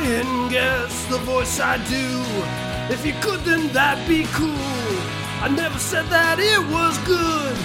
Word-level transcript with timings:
try 0.00 0.12
and 0.12 0.50
guess 0.50 1.06
the 1.06 1.18
voice 1.18 1.60
I 1.60 1.76
do. 1.88 2.92
If 2.92 3.06
you 3.06 3.12
could, 3.20 3.40
then 3.40 3.72
that'd 3.72 4.06
be 4.08 4.24
cool. 4.32 4.48
I 5.42 5.52
never 5.54 5.78
said 5.78 6.06
that 6.06 6.38
it 6.38 6.58
was 6.70 6.98
good, 6.98 7.56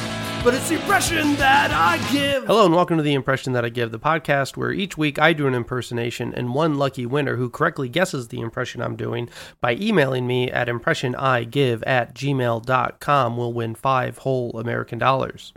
but 0.44 0.54
it's 0.54 0.70
the 0.70 0.76
impression 0.76 1.36
that 1.36 1.72
I 1.72 1.98
give. 2.12 2.46
Hello, 2.46 2.66
and 2.66 2.76
welcome 2.76 2.98
to 2.98 3.04
The 3.04 3.14
Impression 3.14 3.54
That 3.54 3.66
I 3.66 3.70
Give, 3.70 3.92
the 3.92 4.00
podcast 4.00 4.56
where 4.56 4.72
each 4.72 4.98
week 4.98 5.20
I 5.20 5.34
do 5.34 5.48
an 5.48 5.56
impersonation, 5.56 6.34
and 6.34 6.54
one 6.54 6.78
lucky 6.78 7.06
winner 7.06 7.36
who 7.36 7.50
correctly 7.50 7.90
guesses 7.90 8.30
the 8.30 8.40
impression 8.40 8.82
I'm 8.82 8.96
doing 8.96 9.30
by 9.60 9.76
emailing 9.76 10.28
me 10.28 10.50
at 10.50 10.68
impressionigive 10.68 11.84
at 11.86 12.14
gmail.com 12.14 13.38
will 13.38 13.54
win 13.54 13.76
five 13.76 14.20
whole 14.20 14.58
American 14.60 15.00
dollars. 15.00 15.54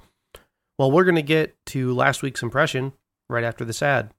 Well, 0.76 0.90
we're 0.90 1.04
going 1.04 1.16
to 1.16 1.22
get 1.22 1.56
to 1.66 1.94
last 1.94 2.22
week's 2.22 2.42
impression 2.42 2.92
right 3.28 3.44
after 3.44 3.64
this 3.64 3.82
ad. 3.82 4.12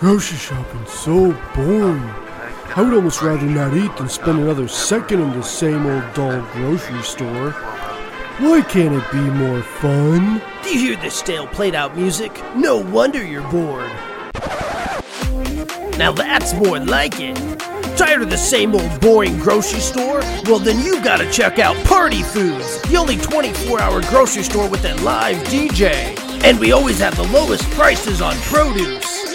Grocery 0.00 0.38
shopping's 0.38 0.90
so 0.90 1.32
boring. 1.54 2.02
I 2.74 2.80
would 2.80 2.94
almost 2.94 3.20
rather 3.20 3.44
not 3.44 3.76
eat 3.76 3.94
than 3.98 4.08
spend 4.08 4.38
another 4.38 4.66
second 4.66 5.20
in 5.20 5.30
the 5.32 5.42
same 5.42 5.84
old 5.84 6.14
dull 6.14 6.40
grocery 6.52 7.02
store. 7.02 7.50
Why 8.38 8.62
can't 8.62 8.94
it 8.94 9.12
be 9.12 9.20
more 9.20 9.60
fun? 9.60 10.40
Do 10.62 10.70
you 10.70 10.78
hear 10.78 10.96
this 10.96 11.16
stale 11.16 11.46
played 11.48 11.74
out 11.74 11.98
music? 11.98 12.32
No 12.56 12.78
wonder 12.78 13.22
you're 13.22 13.46
bored. 13.50 13.90
Now 15.98 16.12
that's 16.12 16.54
more 16.54 16.80
like 16.80 17.20
it. 17.20 17.36
Tired 17.98 18.22
of 18.22 18.30
the 18.30 18.38
same 18.38 18.74
old 18.74 19.00
boring 19.02 19.36
grocery 19.36 19.80
store? 19.80 20.20
Well, 20.46 20.60
then 20.60 20.82
you 20.82 21.04
gotta 21.04 21.30
check 21.30 21.58
out 21.58 21.76
Party 21.84 22.22
Foods, 22.22 22.80
the 22.88 22.96
only 22.96 23.18
24 23.18 23.78
hour 23.78 24.00
grocery 24.04 24.44
store 24.44 24.66
with 24.66 24.82
a 24.86 24.94
live 25.02 25.36
DJ. 25.48 26.18
And 26.42 26.58
we 26.58 26.72
always 26.72 26.98
have 27.00 27.16
the 27.16 27.24
lowest 27.24 27.68
prices 27.72 28.22
on 28.22 28.34
produce. 28.36 29.29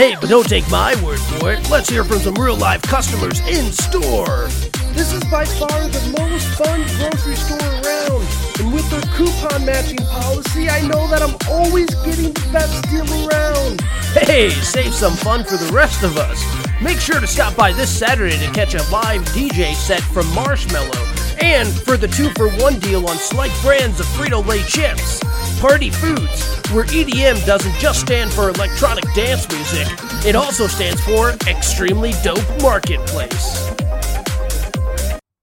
Hey, 0.00 0.16
but 0.18 0.30
don't 0.30 0.48
take 0.48 0.66
my 0.70 0.94
word 1.04 1.18
for 1.18 1.52
it. 1.52 1.68
Let's 1.68 1.90
hear 1.90 2.04
from 2.04 2.20
some 2.20 2.34
real 2.36 2.56
live 2.56 2.80
customers 2.80 3.38
in 3.40 3.70
store. 3.70 4.48
This 4.96 5.12
is 5.12 5.22
by 5.24 5.44
far 5.44 5.68
the 5.68 6.16
most 6.18 6.46
fun 6.56 6.80
grocery 6.96 7.36
store 7.36 7.58
around. 7.58 8.26
And 8.58 8.72
with 8.72 8.88
their 8.88 9.02
coupon 9.14 9.66
matching 9.66 9.98
policy, 10.06 10.70
I 10.70 10.80
know 10.88 11.06
that 11.08 11.20
I'm 11.20 11.36
always 11.50 11.94
getting 11.96 12.32
the 12.32 12.48
best 12.50 12.82
deal 12.88 13.04
around. 13.28 13.82
Hey, 14.26 14.48
save 14.48 14.94
some 14.94 15.12
fun 15.12 15.44
for 15.44 15.58
the 15.58 15.70
rest 15.70 16.02
of 16.02 16.16
us. 16.16 16.42
Make 16.80 16.98
sure 16.98 17.20
to 17.20 17.26
stop 17.26 17.54
by 17.54 17.70
this 17.74 17.90
Saturday 17.90 18.38
to 18.38 18.50
catch 18.52 18.72
a 18.72 18.82
live 18.90 19.20
DJ 19.36 19.74
set 19.74 20.00
from 20.00 20.24
Marshmello. 20.28 20.96
And 21.42 21.68
for 21.68 21.98
the 21.98 22.08
two 22.08 22.30
for 22.38 22.48
one 22.52 22.78
deal 22.78 23.06
on 23.06 23.18
select 23.18 23.52
brands 23.60 24.00
of 24.00 24.06
Frito 24.06 24.42
Lay 24.46 24.62
chips. 24.62 25.20
Party 25.60 25.90
Foods, 25.90 26.58
where 26.70 26.86
EDM 26.86 27.44
doesn't 27.44 27.74
just 27.74 28.00
stand 28.00 28.32
for 28.32 28.48
electronic 28.48 29.04
dance 29.12 29.46
music, 29.52 29.86
it 30.26 30.34
also 30.34 30.66
stands 30.66 31.02
for 31.02 31.32
Extremely 31.46 32.12
Dope 32.24 32.62
Marketplace. 32.62 33.70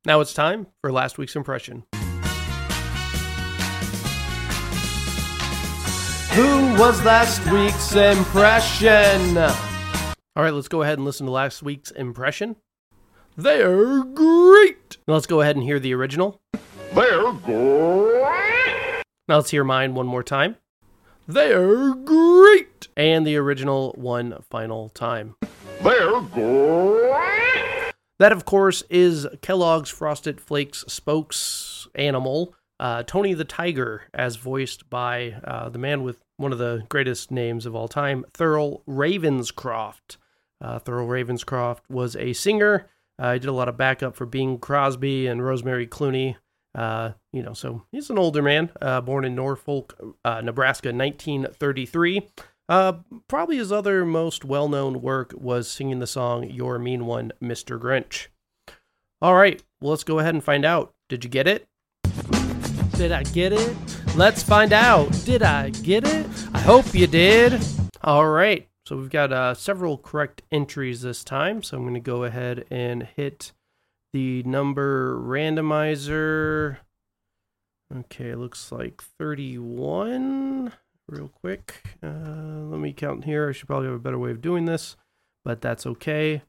Now 0.06 0.20
it's 0.20 0.34
time 0.34 0.66
for 0.82 0.92
last 0.92 1.20
week's 1.20 1.36
impression. 1.36 1.84
Who 6.34 6.74
was 6.82 7.04
last 7.06 7.46
week's 7.52 7.96
impression? 7.96 9.38
All 9.38 10.44
right, 10.44 10.54
let's 10.54 10.68
go 10.68 10.82
ahead 10.82 10.98
and 10.98 11.06
listen 11.06 11.28
to 11.28 11.32
last 11.32 11.62
week's 11.62 11.92
impression. 11.92 12.56
They're 13.36 14.04
great. 14.04 14.98
Now 15.08 15.14
let's 15.14 15.28
go 15.28 15.42
ahead 15.42 15.56
and 15.56 15.64
hear 15.64 15.80
the 15.80 15.94
original. 15.94 16.42
They're 16.96 17.34
great. 17.34 18.37
Now 19.28 19.36
let's 19.36 19.52
hear 19.52 19.64
mine 19.66 19.94
one 19.94 20.08
more 20.08 20.24
time. 20.24 20.56
They're 21.28 21.94
great. 21.94 22.88
And 22.96 23.28
the 23.28 23.36
original 23.36 23.94
one 23.98 24.42
final 24.50 24.90
time. 24.90 25.36
They're 25.84 26.22
great. 26.22 27.94
That, 28.20 28.32
of 28.32 28.46
course, 28.46 28.84
is 28.90 29.28
Kellogg's 29.42 29.90
Frosted 29.90 30.40
Flakes 30.40 30.86
spokes 30.88 31.88
animal, 31.94 32.56
uh, 32.80 33.04
Tony 33.04 33.34
the 33.34 33.44
Tiger, 33.44 34.04
as 34.14 34.38
voiced 34.38 34.90
by 34.90 35.36
uh, 35.44 35.70
the 35.70 35.78
man 35.78 36.04
with 36.04 36.24
one 36.38 36.54
of 36.54 36.58
the 36.58 36.84
greatest 36.90 37.30
names 37.30 37.66
of 37.66 37.76
all 37.76 37.88
time, 37.88 38.24
Thurl 38.34 38.82
Ravenscroft. 38.88 40.18
Uh, 40.62 40.80
Thurl 40.80 41.08
Ravenscroft 41.08 41.82
was 41.90 42.16
a 42.16 42.34
singer. 42.34 42.88
Uh, 43.20 43.34
he 43.34 43.40
did 43.40 43.50
a 43.50 43.54
lot 43.54 43.68
of 43.70 43.78
backup 43.78 44.16
for 44.16 44.26
Bing 44.26 44.58
Crosby 44.58 45.28
and 45.28 45.44
Rosemary 45.44 45.86
Clooney. 45.86 46.38
Uh, 46.78 47.14
you 47.34 47.42
know, 47.42 47.54
so 47.54 47.84
he's 47.92 48.12
an 48.12 48.20
older 48.20 48.44
man, 48.44 48.70
uh, 48.82 49.02
born 49.02 49.26
in 49.26 49.34
Norfolk, 49.34 50.00
uh, 50.24 50.42
Nebraska, 50.42 50.90
1933. 50.90 52.30
Uh, 52.70 52.94
probably 53.28 53.58
his 53.58 53.72
other 53.72 54.06
most 54.06 54.46
well 54.46 54.70
known 54.70 55.02
work 55.02 55.34
was 55.36 55.70
singing 55.70 55.98
the 56.00 56.06
song 56.06 56.48
You're 56.50 56.78
Mean 56.78 57.08
One, 57.08 57.32
Mr. 57.42 57.80
Grinch. 57.80 58.28
All 59.22 59.34
right, 59.34 59.64
well, 59.82 59.90
let's 59.92 60.04
go 60.04 60.20
ahead 60.20 60.36
and 60.36 60.44
find 60.44 60.64
out. 60.64 60.94
Did 61.10 61.24
you 61.24 61.30
get 61.32 61.48
it? 61.48 61.68
Did 62.92 63.12
I 63.12 63.24
get 63.24 63.54
it? 63.54 63.76
Let's 64.16 64.44
find 64.44 64.72
out. 64.72 65.12
Did 65.26 65.42
I 65.42 65.70
get 65.70 66.06
it? 66.06 66.28
I 66.54 66.60
hope 66.60 66.94
you 66.94 67.08
did. 67.08 67.60
All 68.04 68.28
right, 68.28 68.68
so 68.86 68.98
we've 68.98 69.10
got 69.10 69.34
uh, 69.34 69.56
several 69.56 69.98
correct 69.98 70.44
entries 70.52 71.02
this 71.02 71.24
time. 71.24 71.64
So 71.64 71.78
I'm 71.78 71.84
going 71.84 71.96
to 71.96 72.00
go 72.00 72.26
ahead 72.26 72.66
and 72.70 73.08
hit 73.16 73.54
the 74.18 74.42
number 74.42 75.16
randomizer. 75.20 76.78
Okay, 77.96 78.34
looks 78.34 78.72
like 78.72 79.00
31 79.20 80.74
real 81.08 81.28
quick. 81.28 81.84
Uh, 82.02 82.66
let 82.68 82.80
me 82.80 82.94
count 82.94 83.26
here. 83.26 83.50
I 83.50 83.52
should 83.52 83.68
probably 83.68 83.86
have 83.86 83.96
a 83.96 84.00
better 84.00 84.18
way 84.18 84.32
of 84.32 84.42
doing 84.42 84.66
this, 84.66 84.96
but 85.46 85.62
that's 85.62 85.86
okay. 85.86 86.42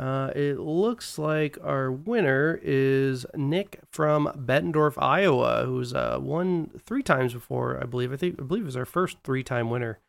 Uh, 0.00 0.32
it 0.34 0.58
looks 0.58 1.16
like 1.16 1.56
our 1.62 1.92
winner 1.92 2.58
is 2.64 3.26
Nick 3.36 3.78
from 3.92 4.26
Bettendorf, 4.36 5.00
Iowa, 5.00 5.62
who's 5.66 5.94
uh, 5.94 6.18
won 6.20 6.68
three 6.84 7.04
times 7.04 7.32
before, 7.32 7.80
I 7.80 7.86
believe. 7.86 8.12
I 8.12 8.16
think 8.16 8.40
I 8.40 8.42
believe 8.42 8.64
was 8.64 8.76
our 8.76 8.84
first 8.84 9.18
three-time 9.22 9.70
winner. 9.70 10.00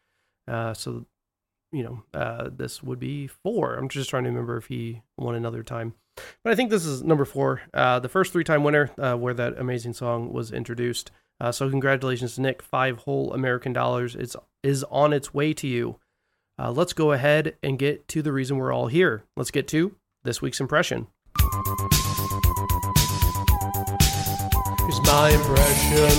Uh, 0.47 0.73
so, 0.73 1.05
you 1.71 1.83
know, 1.83 2.03
uh, 2.19 2.49
this 2.51 2.81
would 2.81 2.99
be 2.99 3.27
four. 3.27 3.75
I'm 3.75 3.89
just 3.89 4.09
trying 4.09 4.23
to 4.23 4.29
remember 4.31 4.57
if 4.57 4.65
he 4.65 5.03
won 5.19 5.35
another 5.35 5.61
time, 5.61 5.93
but 6.43 6.53
I 6.53 6.55
think 6.55 6.69
this 6.69 6.85
is 6.85 7.03
number 7.03 7.25
four, 7.25 7.61
uh, 7.73 7.99
the 7.99 8.09
first 8.09 8.31
three-time 8.31 8.63
winner 8.63 8.91
uh, 8.97 9.15
where 9.15 9.33
that 9.33 9.57
amazing 9.57 9.93
song 9.93 10.31
was 10.31 10.51
introduced. 10.51 11.11
Uh, 11.39 11.51
so 11.51 11.69
congratulations 11.69 12.35
to 12.35 12.41
Nick. 12.41 12.61
Five 12.61 12.99
whole 12.99 13.33
American 13.33 13.73
dollars. 13.73 14.15
It's 14.15 14.35
is 14.63 14.83
on 14.85 15.13
its 15.13 15.33
way 15.33 15.53
to 15.53 15.67
you. 15.67 15.99
Uh, 16.57 16.71
let's 16.71 16.93
go 16.93 17.11
ahead 17.11 17.57
and 17.61 17.77
get 17.77 18.07
to 18.07 18.21
the 18.21 18.31
reason 18.31 18.57
we're 18.57 18.73
all 18.73 18.87
here. 18.87 19.25
Let's 19.35 19.51
get 19.51 19.67
to 19.69 19.95
this 20.23 20.41
week's 20.41 20.61
impression. 20.61 21.07
It's 24.87 25.01
my 25.05 25.29
impression. 25.31 26.09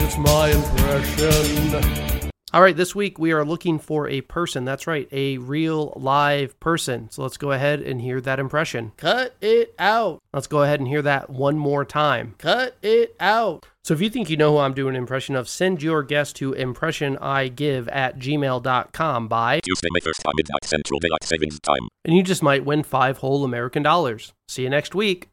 It's 0.00 0.16
my 0.16 0.50
impression. 0.50 2.17
All 2.54 2.62
right, 2.62 2.74
this 2.76 2.94
week 2.94 3.18
we 3.18 3.32
are 3.32 3.44
looking 3.44 3.78
for 3.78 4.08
a 4.08 4.22
person. 4.22 4.64
That's 4.64 4.86
right, 4.86 5.06
a 5.12 5.36
real 5.36 5.92
live 5.96 6.58
person. 6.60 7.10
So 7.10 7.22
let's 7.22 7.36
go 7.36 7.52
ahead 7.52 7.82
and 7.82 8.00
hear 8.00 8.22
that 8.22 8.38
impression. 8.40 8.92
Cut 8.96 9.36
it 9.42 9.74
out. 9.78 10.22
Let's 10.32 10.46
go 10.46 10.62
ahead 10.62 10.80
and 10.80 10.88
hear 10.88 11.02
that 11.02 11.28
one 11.28 11.58
more 11.58 11.84
time. 11.84 12.36
Cut 12.38 12.78
it 12.80 13.14
out. 13.20 13.66
So 13.84 13.92
if 13.92 14.00
you 14.00 14.08
think 14.08 14.30
you 14.30 14.38
know 14.38 14.52
who 14.52 14.58
I'm 14.58 14.72
doing 14.72 14.94
an 14.96 15.00
impression 15.00 15.36
of, 15.36 15.46
send 15.46 15.82
your 15.82 16.02
guess 16.02 16.32
to 16.34 16.52
impressionigive 16.52 17.88
at 17.92 18.18
gmail.com 18.18 19.28
by, 19.28 19.60
Tuesday, 19.60 19.88
May 19.92 20.00
1st, 20.00 20.22
midnight 20.34 20.64
Central 20.64 21.00
Daylight 21.00 21.24
Savings 21.24 21.60
Time. 21.60 21.88
and 22.06 22.16
you 22.16 22.22
just 22.22 22.42
might 22.42 22.64
win 22.64 22.82
five 22.82 23.18
whole 23.18 23.44
American 23.44 23.82
dollars. 23.82 24.32
See 24.48 24.62
you 24.62 24.70
next 24.70 24.94
week. 24.94 25.28